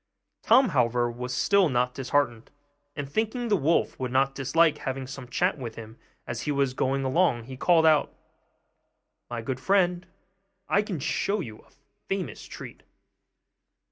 [0.41, 2.49] Tom, however, was still not disheartened;
[2.95, 6.73] and thinking the wolf would not dislike having some chat with him as he was
[6.73, 8.11] going along, he called out,
[9.29, 10.07] 'My good friend,
[10.67, 11.69] I can show you a
[12.09, 12.81] famous treat.